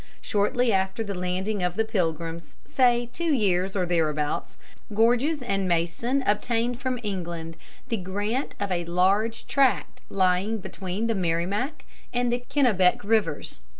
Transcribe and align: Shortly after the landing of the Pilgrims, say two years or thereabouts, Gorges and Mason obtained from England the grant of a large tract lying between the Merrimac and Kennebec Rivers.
Shortly 0.19 0.73
after 0.73 1.03
the 1.03 1.13
landing 1.13 1.61
of 1.61 1.75
the 1.75 1.85
Pilgrims, 1.85 2.55
say 2.65 3.07
two 3.13 3.31
years 3.31 3.75
or 3.75 3.85
thereabouts, 3.85 4.57
Gorges 4.95 5.43
and 5.43 5.67
Mason 5.67 6.23
obtained 6.25 6.79
from 6.79 6.97
England 7.03 7.55
the 7.89 7.97
grant 7.97 8.55
of 8.59 8.71
a 8.71 8.83
large 8.85 9.45
tract 9.45 10.01
lying 10.09 10.57
between 10.57 11.05
the 11.05 11.13
Merrimac 11.13 11.85
and 12.11 12.31
Kennebec 12.49 13.03
Rivers. 13.03 13.61